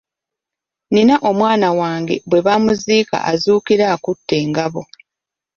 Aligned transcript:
Nina 0.93 1.15
omwana 1.29 1.67
wange 1.79 2.15
bwe 2.29 2.39
bamuziika 2.45 3.17
azuukira 3.31 3.85
akutte 3.95 4.33
engabo. 4.43 4.81